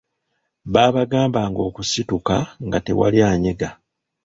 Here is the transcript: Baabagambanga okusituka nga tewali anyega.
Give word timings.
Baabagambanga 0.73 1.59
okusituka 1.69 2.35
nga 2.65 2.79
tewali 2.85 3.19
anyega. 3.31 3.69